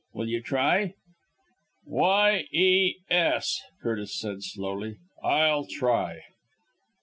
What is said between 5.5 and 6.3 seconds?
try."